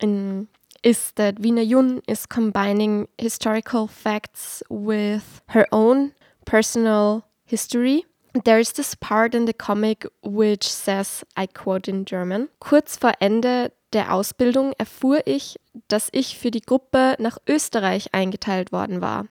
in, 0.00 0.48
is 0.82 1.12
that 1.16 1.38
Vina 1.38 1.62
Yun 1.62 2.02
is 2.08 2.26
combining 2.26 3.08
historical 3.18 3.86
facts 3.86 4.62
with 4.68 5.42
her 5.48 5.66
own 5.70 6.14
personal 6.44 7.26
history. 7.44 8.04
There 8.34 8.58
is 8.58 8.72
this 8.72 8.96
part 8.96 9.34
in 9.34 9.46
the 9.46 9.52
comic 9.52 10.06
which 10.22 10.68
says, 10.68 11.24
I 11.36 11.46
quote 11.46 11.86
in 11.86 12.04
German, 12.06 12.48
Kurz 12.60 12.96
vor 12.96 13.12
Ende 13.20 13.72
der 13.92 14.12
Ausbildung 14.12 14.72
erfuhr 14.78 15.20
ich, 15.26 15.58
dass 15.88 16.08
ich 16.12 16.38
für 16.38 16.50
die 16.50 16.62
Gruppe 16.62 17.16
nach 17.18 17.36
Österreich 17.46 18.14
eingeteilt 18.14 18.72
worden 18.72 19.02
war. 19.02 19.26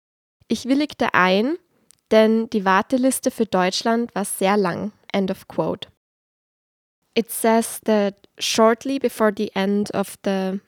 Ich 0.49 0.67
willigte 0.67 1.14
ein, 1.14 1.57
denn 2.11 2.50
die 2.50 2.64
Warteliste 2.64 3.31
für 3.31 3.47
Deutschland 3.47 4.12
war 4.17 4.25
sehr 4.25 4.57
lang. 4.57 4.93
End 5.12 5.31
of 5.31 5.47
quote. 5.47 5.88
It 7.14 7.31
says 7.31 7.81
that 7.85 8.14
shortly 8.38 8.99
before 8.99 9.33
the 9.37 9.50
end 9.55 9.95
of 9.95 10.17
the 10.25 10.61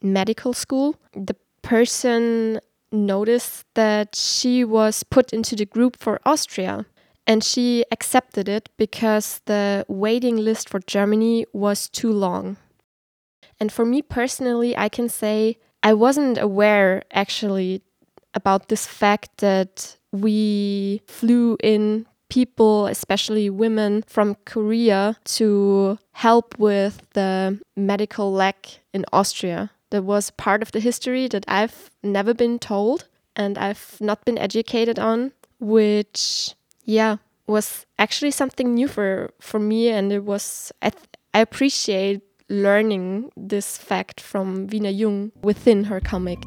medical 0.00 0.54
school, 0.54 0.94
the 1.14 1.34
person 1.62 2.60
noticed 2.90 3.66
that 3.74 4.16
she 4.16 4.64
was 4.64 5.04
put 5.04 5.32
into 5.32 5.54
the 5.56 5.66
group 5.66 5.96
for 6.00 6.20
Austria 6.24 6.86
and 7.26 7.42
she 7.42 7.84
accepted 7.90 8.48
it 8.48 8.68
because 8.76 9.40
the 9.46 9.84
waiting 9.88 10.36
list 10.36 10.68
for 10.68 10.80
Germany 10.80 11.46
was 11.52 11.88
too 11.88 12.12
long. 12.12 12.56
And 13.58 13.72
for 13.72 13.84
me 13.84 14.02
personally, 14.02 14.76
I 14.76 14.88
can 14.88 15.08
say 15.08 15.56
I 15.82 15.94
wasn't 15.94 16.38
aware 16.38 17.02
actually 17.12 17.82
about 18.34 18.68
this 18.68 18.86
fact 18.86 19.38
that 19.38 19.96
we 20.12 21.00
flew 21.06 21.56
in 21.62 22.06
people, 22.28 22.86
especially 22.86 23.48
women 23.48 24.02
from 24.06 24.36
Korea, 24.44 25.16
to 25.24 25.98
help 26.12 26.58
with 26.58 27.06
the 27.12 27.60
medical 27.76 28.32
lack 28.32 28.80
in 28.92 29.04
Austria. 29.12 29.70
That 29.90 30.02
was 30.02 30.30
part 30.30 30.62
of 30.62 30.72
the 30.72 30.80
history 30.80 31.28
that 31.28 31.44
I've 31.46 31.90
never 32.02 32.34
been 32.34 32.58
told 32.58 33.06
and 33.36 33.56
I've 33.56 33.96
not 34.00 34.24
been 34.24 34.38
educated 34.38 34.98
on, 34.98 35.32
which, 35.60 36.54
yeah, 36.84 37.16
was 37.46 37.86
actually 37.98 38.30
something 38.30 38.74
new 38.74 38.88
for, 38.88 39.30
for 39.40 39.58
me. 39.58 39.88
And 39.88 40.12
it 40.12 40.24
was, 40.24 40.72
I, 40.82 40.92
I 41.32 41.40
appreciate 41.40 42.22
learning 42.48 43.30
this 43.36 43.78
fact 43.78 44.20
from 44.20 44.66
Vina 44.66 44.90
Yun 44.90 45.32
within 45.42 45.84
her 45.84 46.00
comic. 46.00 46.38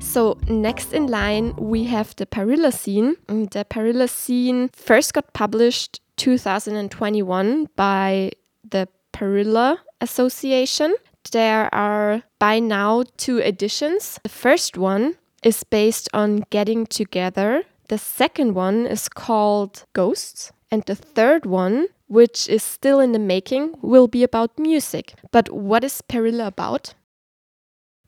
So 0.00 0.38
next 0.46 0.92
in 0.92 1.08
line 1.08 1.56
we 1.56 1.84
have 1.84 2.14
the 2.14 2.24
Perilla 2.24 2.70
Zine. 2.70 3.16
Mm, 3.26 3.50
the 3.50 3.64
Perilla 3.64 4.06
Zine 4.06 4.72
first 4.72 5.12
got 5.12 5.32
published 5.32 6.00
2021 6.16 7.68
by 7.76 8.30
the 8.68 8.88
Perilla 9.12 9.78
Association 10.00 10.94
there 11.32 11.74
are 11.74 12.22
by 12.38 12.58
now 12.58 13.04
two 13.16 13.38
editions. 13.38 14.20
The 14.22 14.28
first 14.28 14.76
one 14.76 15.16
is 15.42 15.64
based 15.64 16.08
on 16.12 16.44
getting 16.50 16.86
together. 16.86 17.64
The 17.88 17.98
second 17.98 18.54
one 18.54 18.86
is 18.86 19.08
called 19.08 19.84
Ghosts. 19.92 20.52
And 20.70 20.82
the 20.84 20.94
third 20.94 21.46
one, 21.46 21.88
which 22.08 22.48
is 22.48 22.62
still 22.62 23.00
in 23.00 23.12
the 23.12 23.18
making, 23.18 23.74
will 23.82 24.08
be 24.08 24.22
about 24.22 24.58
music. 24.58 25.14
But 25.30 25.50
what 25.50 25.84
is 25.84 26.02
Perilla 26.02 26.46
about? 26.46 26.94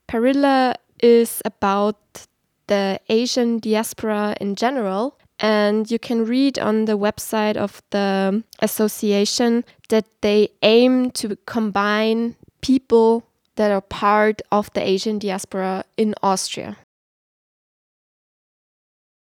Perilla 0.07 0.75
is 1.01 1.41
about 1.45 2.27
the 2.67 2.99
Asian 3.09 3.59
diaspora 3.59 4.35
in 4.41 4.55
general. 4.55 5.17
And 5.39 5.89
you 5.91 5.99
can 5.99 6.25
read 6.25 6.57
on 6.57 6.85
the 6.85 6.97
website 6.97 7.57
of 7.57 7.81
the 7.91 8.43
association 8.59 9.63
that 9.89 10.05
they 10.21 10.49
aim 10.63 11.11
to 11.11 11.37
combine 11.45 12.35
people 12.61 13.23
that 13.55 13.71
are 13.71 13.81
part 13.81 14.41
of 14.51 14.71
the 14.73 14.81
Asian 14.81 15.19
diaspora 15.19 15.83
in 15.95 16.15
Austria. 16.23 16.77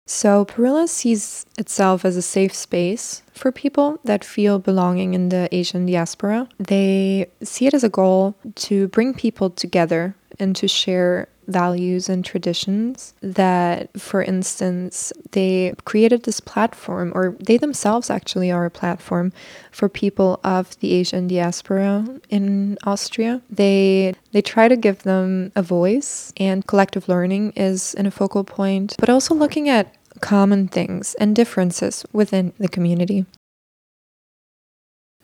So, 0.07 0.47
Perilla 0.47 0.89
sees 0.89 1.45
itself 1.59 2.03
as 2.03 2.17
a 2.17 2.23
safe 2.23 2.55
space 2.55 3.23
for 3.35 3.53
people 3.53 3.99
that 4.05 4.25
feel 4.25 4.59
belonging 4.59 5.13
in 5.13 5.29
the 5.29 5.55
Asian 5.55 5.85
diaspora. 5.85 6.49
They 6.59 7.27
see 7.43 7.67
it 7.67 7.75
as 7.75 7.85
a 7.85 7.91
goal 7.91 8.35
to 8.55 8.89
bring 8.89 9.13
people 9.13 9.51
together 9.51 10.15
and 10.39 10.57
to 10.57 10.67
share 10.67 11.29
values 11.49 12.09
and 12.09 12.25
traditions 12.25 13.15
that, 13.21 13.91
for 13.99 14.23
instance, 14.23 15.13
they 15.33 15.75
created 15.85 16.23
this 16.23 16.41
platform, 16.41 17.13
or 17.15 17.37
they 17.41 17.57
themselves 17.57 18.11
actually 18.11 18.53
are 18.53 18.67
a 18.67 18.71
platform 18.71 19.33
for 19.73 19.89
people 19.89 20.39
of 20.45 20.79
the 20.81 20.93
Asian 20.93 21.27
diaspora 21.27 22.07
in 22.29 22.79
Austria. 22.85 23.43
They 23.51 24.15
they 24.33 24.43
try 24.43 24.69
to 24.69 24.77
give 24.77 25.03
them 25.03 25.53
a 25.57 25.63
voice, 25.63 26.33
and 26.37 26.67
collective 26.67 27.09
learning 27.09 27.53
is 27.57 27.95
in 27.95 28.07
a 28.07 28.11
focal 28.11 28.45
point, 28.45 28.95
but 28.99 29.09
also 29.09 29.35
looking 29.35 29.69
at 29.69 29.95
common 30.21 30.69
things 30.69 31.15
and 31.15 31.35
differences 31.35 32.05
within 32.13 32.53
the 32.59 32.69
community. 32.69 33.25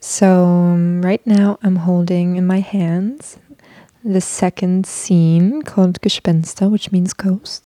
So, 0.00 0.44
um, 0.44 1.00
right 1.00 1.26
now, 1.26 1.58
I'm 1.62 1.76
holding 1.76 2.36
in 2.36 2.46
my 2.46 2.60
hands 2.60 3.38
the 4.04 4.20
second 4.20 4.84
zine 4.84 5.64
called 5.64 6.00
Gespenster, 6.02 6.70
which 6.70 6.92
means 6.92 7.14
ghost. 7.14 7.64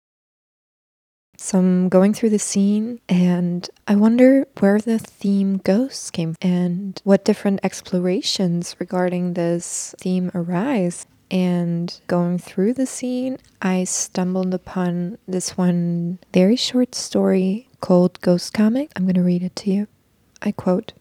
So 1.39 1.59
I'm 1.59 1.89
going 1.89 2.13
through 2.13 2.29
the 2.29 2.37
zine 2.37 2.99
and 3.09 3.69
I 3.87 3.95
wonder 3.95 4.47
where 4.59 4.79
the 4.79 4.99
theme 4.99 5.57
ghosts 5.57 6.11
came 6.11 6.35
and 6.41 6.99
what 7.03 7.25
different 7.25 7.59
explorations 7.63 8.75
regarding 8.79 9.33
this 9.33 9.95
theme 9.99 10.31
arise. 10.33 11.07
And 11.29 11.99
going 12.07 12.37
through 12.37 12.73
the 12.73 12.83
zine, 12.83 13.39
I 13.61 13.83
stumbled 13.83 14.53
upon 14.53 15.17
this 15.27 15.57
one 15.57 16.19
very 16.33 16.55
short 16.55 16.95
story 16.95 17.67
called 17.81 18.21
Ghost 18.21 18.53
Coming. 18.53 18.89
I'm 18.95 19.03
going 19.03 19.15
to 19.15 19.23
read 19.23 19.43
it 19.43 19.55
to 19.57 19.71
you. 19.71 19.87
I 20.41 20.51
quote 20.51 20.93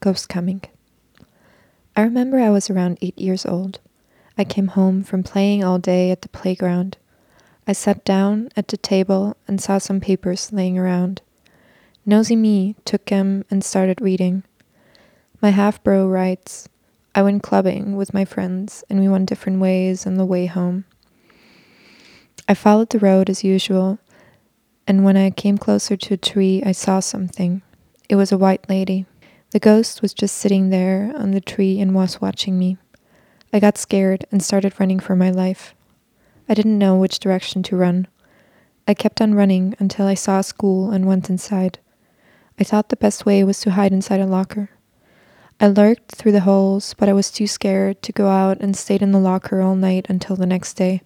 Ghost 0.00 0.28
Coming. 0.28 0.62
I 1.96 2.02
remember 2.02 2.38
I 2.38 2.50
was 2.50 2.68
around 2.68 2.98
eight 3.00 3.18
years 3.18 3.46
old. 3.46 3.80
I 4.42 4.44
came 4.44 4.66
home 4.66 5.04
from 5.04 5.22
playing 5.22 5.62
all 5.62 5.78
day 5.78 6.10
at 6.10 6.22
the 6.22 6.28
playground. 6.28 6.96
I 7.64 7.72
sat 7.72 8.04
down 8.04 8.48
at 8.56 8.66
the 8.66 8.76
table 8.76 9.36
and 9.46 9.60
saw 9.60 9.78
some 9.78 10.00
papers 10.00 10.52
laying 10.52 10.76
around. 10.76 11.22
Nosy 12.04 12.34
me 12.34 12.74
took 12.84 13.06
them 13.06 13.44
and 13.52 13.62
started 13.62 14.00
reading. 14.00 14.42
My 15.40 15.50
half 15.50 15.80
bro 15.84 16.08
writes, 16.08 16.68
I 17.14 17.22
went 17.22 17.44
clubbing 17.44 17.94
with 17.94 18.12
my 18.12 18.24
friends 18.24 18.82
and 18.90 18.98
we 18.98 19.06
went 19.06 19.28
different 19.28 19.60
ways 19.60 20.08
on 20.08 20.16
the 20.16 20.26
way 20.26 20.46
home. 20.46 20.86
I 22.48 22.54
followed 22.54 22.90
the 22.90 22.98
road 22.98 23.30
as 23.30 23.44
usual, 23.44 24.00
and 24.88 25.04
when 25.04 25.16
I 25.16 25.30
came 25.30 25.56
closer 25.56 25.96
to 25.96 26.14
a 26.14 26.16
tree, 26.16 26.64
I 26.66 26.72
saw 26.72 26.98
something. 26.98 27.62
It 28.08 28.16
was 28.16 28.32
a 28.32 28.38
white 28.38 28.68
lady. 28.68 29.06
The 29.52 29.60
ghost 29.60 30.02
was 30.02 30.12
just 30.12 30.34
sitting 30.34 30.70
there 30.70 31.12
on 31.14 31.30
the 31.30 31.40
tree 31.40 31.80
and 31.80 31.94
was 31.94 32.20
watching 32.20 32.58
me. 32.58 32.76
I 33.52 33.60
got 33.60 33.76
scared 33.76 34.24
and 34.32 34.42
started 34.42 34.80
running 34.80 34.98
for 34.98 35.14
my 35.14 35.30
life. 35.30 35.74
I 36.48 36.54
didn't 36.54 36.78
know 36.78 36.96
which 36.96 37.20
direction 37.20 37.62
to 37.64 37.76
run. 37.76 38.08
I 38.88 38.94
kept 38.94 39.20
on 39.20 39.34
running 39.34 39.74
until 39.78 40.06
I 40.06 40.14
saw 40.14 40.38
a 40.38 40.42
school 40.42 40.90
and 40.90 41.06
went 41.06 41.28
inside. 41.28 41.78
I 42.58 42.64
thought 42.64 42.88
the 42.88 42.96
best 42.96 43.26
way 43.26 43.44
was 43.44 43.60
to 43.60 43.72
hide 43.72 43.92
inside 43.92 44.20
a 44.20 44.26
locker. 44.26 44.70
I 45.60 45.68
lurked 45.68 46.12
through 46.12 46.32
the 46.32 46.40
holes, 46.40 46.94
but 46.94 47.08
I 47.08 47.12
was 47.12 47.30
too 47.30 47.46
scared 47.46 48.02
to 48.02 48.12
go 48.12 48.28
out 48.28 48.58
and 48.60 48.76
stayed 48.76 49.02
in 49.02 49.12
the 49.12 49.20
locker 49.20 49.60
all 49.60 49.76
night 49.76 50.06
until 50.08 50.34
the 50.34 50.46
next 50.46 50.74
day. 50.74 51.02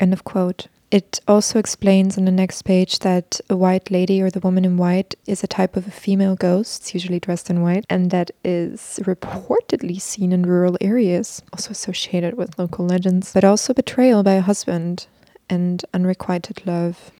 End 0.00 0.12
of 0.12 0.24
quote. 0.24 0.66
It 0.90 1.20
also 1.28 1.60
explains 1.60 2.18
on 2.18 2.24
the 2.24 2.32
next 2.32 2.62
page 2.62 2.98
that 3.00 3.40
a 3.48 3.56
white 3.56 3.92
lady 3.92 4.20
or 4.20 4.28
the 4.28 4.40
woman 4.40 4.64
in 4.64 4.76
white 4.76 5.14
is 5.24 5.44
a 5.44 5.46
type 5.46 5.76
of 5.76 5.86
a 5.86 5.92
female 5.92 6.34
ghost, 6.34 6.92
usually 6.92 7.20
dressed 7.20 7.48
in 7.48 7.62
white, 7.62 7.86
and 7.88 8.10
that 8.10 8.32
is 8.42 8.98
reportedly 9.04 10.00
seen 10.00 10.32
in 10.32 10.42
rural 10.42 10.76
areas, 10.80 11.42
also 11.52 11.70
associated 11.70 12.36
with 12.36 12.58
local 12.58 12.86
legends, 12.86 13.32
but 13.32 13.44
also 13.44 13.72
betrayal 13.72 14.24
by 14.24 14.32
a 14.32 14.40
husband 14.40 15.06
and 15.48 15.84
unrequited 15.94 16.66
love. 16.66 17.12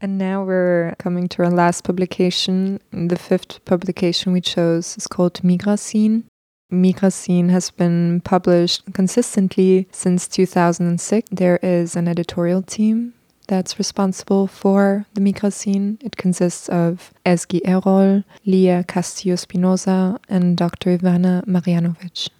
And 0.00 0.18
now 0.18 0.42
we're 0.42 0.96
coming 0.98 1.28
to 1.28 1.44
our 1.44 1.50
last 1.50 1.84
publication. 1.84 2.80
The 2.90 3.14
fifth 3.14 3.64
publication 3.64 4.32
we 4.32 4.40
chose 4.40 4.96
is 4.96 5.06
called 5.06 5.34
Migrazine. 5.42 6.24
Migrazine 6.72 7.50
has 7.50 7.70
been 7.70 8.22
published 8.22 8.82
consistently 8.94 9.86
since 9.92 10.26
2006. 10.26 11.28
There 11.30 11.58
is 11.62 11.94
an 11.94 12.08
editorial 12.08 12.62
team 12.62 13.12
that's 13.46 13.78
responsible 13.78 14.46
for 14.46 15.04
the 15.12 15.20
Migrazine. 15.20 16.02
It 16.02 16.16
consists 16.16 16.68
of 16.70 17.12
Ezgi 17.26 17.60
Erol, 17.66 18.24
Lia 18.46 18.84
Castillo 18.84 19.36
Spinoza, 19.36 20.18
and 20.28 20.56
Dr. 20.56 20.96
Ivana 20.96 21.44
Marjanovic. 21.44 22.30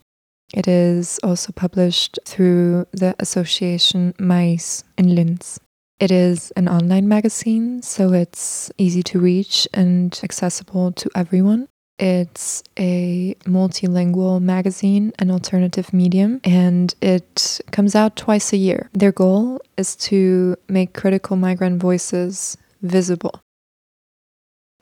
It 0.55 0.67
is 0.67 1.21
also 1.23 1.53
published 1.53 2.19
through 2.25 2.87
the 2.93 3.15
association 3.19 4.15
maiz 4.19 4.85
in 4.97 5.15
Linz. 5.15 5.61
It 6.01 6.11
is 6.11 6.51
an 6.57 6.69
online 6.69 7.07
magazine, 7.07 7.83
so 7.83 8.13
it's 8.13 8.73
easy 8.77 9.03
to 9.05 9.21
reach 9.21 9.69
and 9.73 10.19
accessible 10.23 10.93
to 10.93 11.11
everyone. 11.15 11.69
It's 12.03 12.65
a 12.77 13.37
multilingual 13.45 14.43
magazine, 14.43 15.13
an 15.21 15.31
alternative 15.31 15.93
medium, 15.93 16.41
and 16.43 16.93
it 17.01 17.61
comes 17.71 17.95
out 17.95 18.17
twice 18.17 18.53
a 18.53 18.57
year. 18.57 18.91
Their 18.93 19.13
goal 19.13 19.61
is 19.77 19.95
to 20.11 20.57
make 20.69 20.95
critical 20.95 21.37
migrant 21.37 21.81
voices 21.81 22.59
visible. 22.83 23.41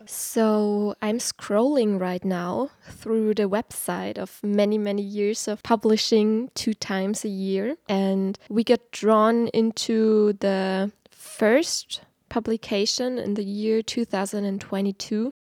So 0.07 0.95
I'm 1.03 1.19
scrolling 1.19 2.01
right 2.01 2.25
now 2.25 2.71
through 2.89 3.35
the 3.35 3.51
website 3.51 4.17
of 4.17 4.41
many, 4.43 4.79
many 4.79 5.03
years 5.03 5.47
of 5.47 5.63
publishing 5.63 6.51
two 6.55 6.73
times 6.73 7.23
a 7.23 7.29
year, 7.29 7.77
and 7.87 8.39
we 8.49 8.65
get 8.65 8.93
drawn 8.93 9.49
into 9.49 10.33
the 10.41 10.91
first 11.11 12.01
publication 12.31 13.19
in 13.19 13.35
the 13.35 13.45
year 13.45 13.83
2022 13.83 15.31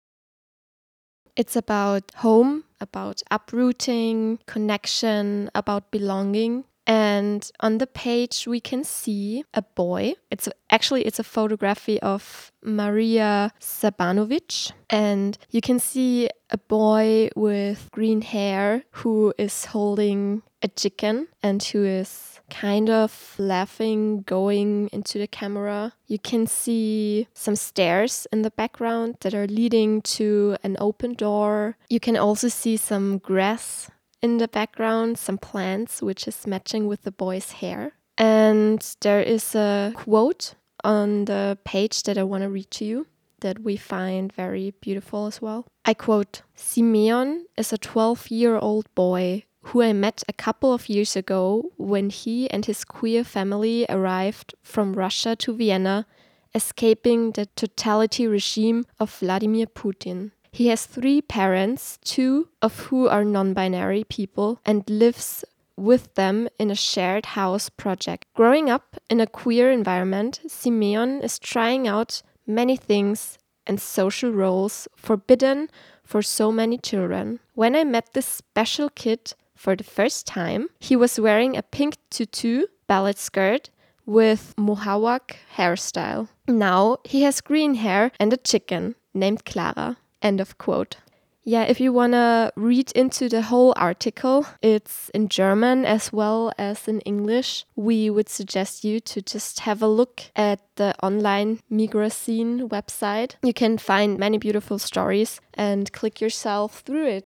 it's 1.40 1.56
about 1.56 2.12
home, 2.16 2.64
about 2.82 3.22
uprooting, 3.30 4.38
connection, 4.44 5.48
about 5.54 5.90
belonging. 5.90 6.64
And 6.90 7.48
on 7.60 7.78
the 7.78 7.86
page 7.86 8.48
we 8.48 8.58
can 8.58 8.82
see 8.82 9.44
a 9.54 9.62
boy. 9.62 10.14
It's 10.28 10.48
actually 10.70 11.02
it's 11.02 11.20
a 11.20 11.24
photography 11.24 12.00
of 12.00 12.50
Maria 12.64 13.52
Sabanovic 13.60 14.72
and 14.90 15.38
you 15.50 15.60
can 15.60 15.78
see 15.78 16.28
a 16.50 16.58
boy 16.58 17.30
with 17.36 17.88
green 17.92 18.22
hair 18.22 18.82
who 18.90 19.32
is 19.38 19.66
holding 19.66 20.42
a 20.62 20.68
chicken 20.68 21.28
and 21.44 21.62
who 21.62 21.84
is 21.84 22.40
kind 22.50 22.90
of 22.90 23.36
laughing, 23.38 24.22
going 24.22 24.88
into 24.92 25.20
the 25.20 25.28
camera. 25.28 25.92
You 26.08 26.18
can 26.18 26.48
see 26.48 27.28
some 27.34 27.54
stairs 27.54 28.26
in 28.32 28.42
the 28.42 28.50
background 28.50 29.18
that 29.20 29.32
are 29.32 29.46
leading 29.46 30.02
to 30.18 30.56
an 30.64 30.76
open 30.80 31.14
door. 31.14 31.76
You 31.88 32.00
can 32.00 32.16
also 32.16 32.48
see 32.48 32.76
some 32.76 33.18
grass 33.18 33.88
in 34.22 34.38
the 34.38 34.48
background, 34.48 35.18
some 35.18 35.38
plants, 35.38 36.02
which 36.02 36.28
is 36.28 36.46
matching 36.46 36.86
with 36.86 37.02
the 37.02 37.12
boy's 37.12 37.52
hair. 37.52 37.92
And 38.18 38.84
there 39.00 39.20
is 39.20 39.54
a 39.54 39.92
quote 39.94 40.54
on 40.84 41.24
the 41.24 41.58
page 41.64 42.02
that 42.04 42.18
I 42.18 42.22
want 42.22 42.42
to 42.42 42.48
read 42.48 42.70
to 42.72 42.84
you 42.84 43.06
that 43.40 43.60
we 43.60 43.76
find 43.76 44.32
very 44.32 44.74
beautiful 44.80 45.26
as 45.26 45.40
well. 45.40 45.66
I 45.84 45.94
quote 45.94 46.42
Simeon 46.54 47.46
is 47.56 47.72
a 47.72 47.78
12 47.78 48.30
year 48.30 48.58
old 48.58 48.94
boy 48.94 49.44
who 49.62 49.82
I 49.82 49.92
met 49.92 50.22
a 50.28 50.32
couple 50.32 50.72
of 50.72 50.88
years 50.88 51.16
ago 51.16 51.72
when 51.76 52.10
he 52.10 52.48
and 52.50 52.64
his 52.64 52.84
queer 52.84 53.24
family 53.24 53.86
arrived 53.88 54.54
from 54.62 54.94
Russia 54.94 55.36
to 55.36 55.54
Vienna, 55.54 56.06
escaping 56.54 57.32
the 57.32 57.46
totality 57.56 58.26
regime 58.26 58.84
of 58.98 59.10
Vladimir 59.10 59.66
Putin. 59.66 60.32
He 60.52 60.68
has 60.68 60.86
three 60.86 61.22
parents, 61.22 61.98
two 62.04 62.48
of 62.60 62.78
who 62.86 63.08
are 63.08 63.24
non 63.24 63.54
binary 63.54 64.04
people, 64.04 64.60
and 64.64 64.88
lives 64.88 65.44
with 65.76 66.14
them 66.14 66.48
in 66.58 66.70
a 66.70 66.74
shared 66.74 67.26
house 67.26 67.70
project. 67.70 68.26
Growing 68.34 68.68
up 68.68 68.96
in 69.08 69.20
a 69.20 69.26
queer 69.26 69.70
environment, 69.70 70.40
Simeon 70.46 71.22
is 71.22 71.38
trying 71.38 71.88
out 71.88 72.22
many 72.46 72.76
things 72.76 73.38
and 73.66 73.80
social 73.80 74.30
roles 74.30 74.88
forbidden 74.96 75.70
for 76.04 76.22
so 76.22 76.50
many 76.52 76.76
children. 76.76 77.40
When 77.54 77.76
I 77.76 77.84
met 77.84 78.12
this 78.12 78.26
special 78.26 78.90
kid 78.90 79.32
for 79.54 79.76
the 79.76 79.84
first 79.84 80.26
time, 80.26 80.68
he 80.80 80.96
was 80.96 81.20
wearing 81.20 81.56
a 81.56 81.62
pink 81.62 81.96
tutu 82.10 82.66
ballet 82.86 83.14
skirt 83.16 83.70
with 84.04 84.54
mohawk 84.58 85.36
hairstyle. 85.56 86.28
Now 86.48 86.98
he 87.04 87.22
has 87.22 87.40
green 87.40 87.74
hair 87.74 88.10
and 88.18 88.32
a 88.32 88.36
chicken 88.36 88.96
named 89.14 89.44
Clara. 89.44 89.96
End 90.22 90.40
of 90.40 90.58
quote. 90.58 90.96
Yeah, 91.42 91.62
if 91.62 91.80
you 91.80 91.92
want 91.92 92.12
to 92.12 92.52
read 92.54 92.92
into 92.92 93.28
the 93.28 93.42
whole 93.42 93.72
article, 93.76 94.46
it's 94.60 95.08
in 95.10 95.28
German 95.28 95.86
as 95.86 96.12
well 96.12 96.52
as 96.58 96.86
in 96.86 97.00
English. 97.00 97.64
We 97.74 98.10
would 98.10 98.28
suggest 98.28 98.84
you 98.84 99.00
to 99.00 99.22
just 99.22 99.60
have 99.60 99.82
a 99.82 99.88
look 99.88 100.22
at 100.36 100.60
the 100.76 100.94
online 101.02 101.60
Migrazine 101.72 102.68
website. 102.68 103.36
You 103.42 103.54
can 103.54 103.78
find 103.78 104.18
many 104.18 104.36
beautiful 104.36 104.78
stories 104.78 105.40
and 105.54 105.90
click 105.92 106.20
yourself 106.20 106.80
through 106.80 107.06
it. 107.06 107.24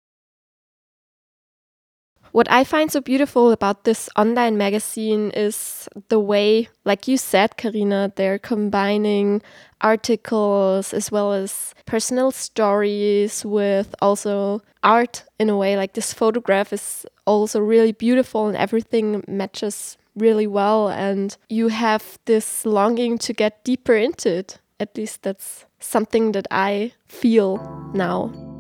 What 2.33 2.51
I 2.51 2.64
find 2.64 2.90
so 2.90 3.03
beautiful 3.03 3.53
about 3.53 3.85
this 3.85 4.09
online 4.16 4.57
magazine 4.57 5.33
is 5.33 5.87
the 6.09 6.18
way, 6.18 6.68
like 6.87 7.07
you 7.07 7.18
said, 7.18 7.59
Carina, 7.59 8.11
they're 8.16 8.38
combining 8.38 9.42
articles 9.83 10.95
as 10.95 11.12
well 11.12 11.35
as 11.35 11.75
personal 11.85 12.31
stories 12.31 13.45
with 13.45 13.95
also 14.01 14.62
art 14.83 15.25
in 15.38 15.51
a 15.51 15.59
way. 15.59 15.77
Like 15.77 15.92
this 15.92 16.14
photograph 16.14 16.73
is 16.73 17.05
also 17.27 17.61
really 17.61 17.92
beautiful 17.92 18.49
and 18.49 18.57
everything 18.57 19.23
matches 19.29 19.99
really 20.16 20.47
well. 20.47 20.88
And 20.88 21.37
you 21.51 21.68
have 21.68 22.18
this 22.25 22.64
longing 22.64 23.18
to 23.18 23.35
get 23.35 23.62
deeper 23.62 23.95
into 23.95 24.35
it. 24.35 24.59
At 24.81 24.97
least 24.97 25.23
that's 25.23 25.66
something 25.81 26.33
that 26.33 26.47
I 26.51 26.92
feel 27.07 27.59
now. 27.92 28.52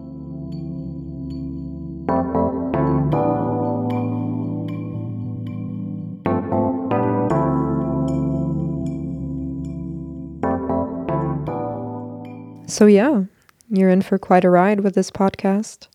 So, 12.72 12.86
yeah, 12.86 13.24
you're 13.68 13.90
in 13.90 14.00
for 14.00 14.16
quite 14.16 14.46
a 14.46 14.50
ride 14.50 14.80
with 14.80 14.94
this 14.94 15.10
podcast. 15.10 15.88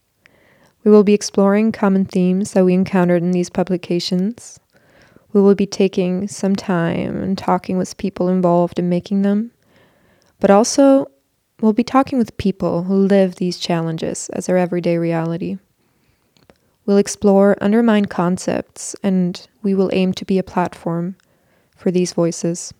We 0.83 0.91
will 0.91 1.03
be 1.03 1.15
exploring 1.15 1.71
common 1.71 2.05
themes 2.05 2.53
that 2.53 2.65
we 2.65 2.75
encountered 2.75 3.23
in 3.23 3.31
these 3.31 3.49
publications. 3.49 4.59
We 5.33 5.41
will 5.41 5.55
be 5.55 5.65
taking 5.65 6.27
some 6.27 6.55
time 6.55 7.17
and 7.17 7.35
talking 7.35 7.79
with 7.79 7.97
people 7.97 8.29
involved 8.29 8.77
in 8.77 8.89
making 8.89 9.23
them, 9.23 9.49
but 10.39 10.51
also 10.51 11.09
we'll 11.61 11.73
be 11.73 11.83
talking 11.83 12.19
with 12.19 12.37
people 12.37 12.83
who 12.83 12.93
live 12.93 13.37
these 13.37 13.57
challenges 13.57 14.29
as 14.33 14.45
their 14.45 14.59
everyday 14.59 14.99
reality. 14.99 15.57
We'll 16.85 16.97
explore 16.97 17.57
undermined 17.59 18.11
concepts 18.11 18.95
and 19.01 19.47
we 19.63 19.73
will 19.73 19.89
aim 19.93 20.13
to 20.13 20.25
be 20.25 20.37
a 20.37 20.43
platform 20.43 21.15
for 21.75 21.89
these 21.89 22.13
voices. 22.13 22.71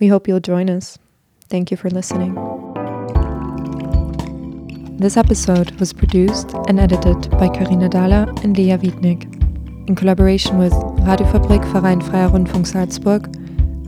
We 0.00 0.06
hope 0.06 0.28
you'll 0.28 0.38
join 0.38 0.70
us. 0.70 1.00
Thank 1.48 1.72
you 1.72 1.76
for 1.76 1.90
listening. 1.90 2.65
This 4.98 5.18
episode 5.18 5.78
was 5.78 5.92
produced 5.92 6.54
and 6.68 6.80
edited 6.80 7.30
by 7.32 7.50
Carina 7.50 7.86
Dahler 7.86 8.26
and 8.42 8.56
Lea 8.56 8.78
Wiednig 8.78 9.24
in 9.88 9.94
collaboration 9.94 10.56
with 10.56 10.72
Radiofabrik 11.04 11.62
Verein 11.70 12.00
Freier 12.00 12.30
Rundfunk 12.30 12.66
Salzburg, 12.66 13.30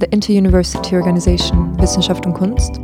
the 0.01 0.13
Inter-University 0.13 0.95
Organization 0.95 1.75
Wissenschaft 1.79 2.27
und 2.27 2.35
Kunst, 2.35 2.83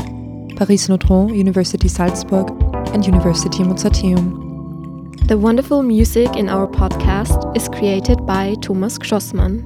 Paris 0.57 0.89
Lodron 0.89 1.37
University 1.37 1.87
Salzburg, 1.87 2.49
and 2.95 3.07
University 3.07 3.63
Mozarteum. 3.63 5.29
The 5.29 5.37
wonderful 5.37 5.83
music 5.83 6.35
in 6.35 6.49
our 6.49 6.67
podcast 6.67 7.55
is 7.55 7.69
created 7.69 8.25
by 8.25 8.55
Thomas 8.63 8.97
Grossmann. 8.97 9.63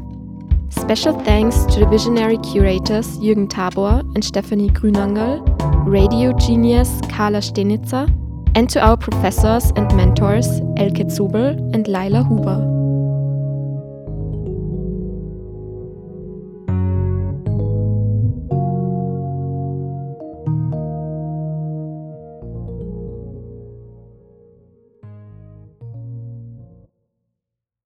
Special 0.71 1.13
thanks 1.21 1.65
to 1.67 1.79
the 1.79 1.87
visionary 1.87 2.39
curators 2.39 3.19
Jürgen 3.19 3.49
Tabor 3.49 4.03
and 4.17 4.25
Stephanie 4.25 4.71
Grünangerl, 4.71 5.47
radio 5.87 6.33
genius 6.33 7.01
Carla 7.09 7.39
Stenitzer, 7.39 8.13
and 8.55 8.69
to 8.71 8.81
our 8.81 8.97
professors 8.97 9.73
and 9.77 9.95
mentors 9.97 10.49
Elke 10.77 11.07
Zobl 11.09 11.59
and 11.75 11.87
Laila 11.89 12.25
Huber. 12.25 12.78